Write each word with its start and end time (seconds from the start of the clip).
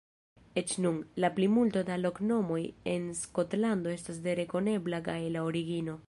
Eĉ 0.59 0.71
nun, 0.85 0.95
la 1.25 1.29
plimulto 1.39 1.83
da 1.89 1.97
loknomoj 1.99 2.59
en 2.93 3.05
Skotlando 3.19 3.93
estas 3.97 4.23
de 4.27 4.35
rekonebla 4.41 5.01
gaela 5.09 5.45
origino. 5.51 5.99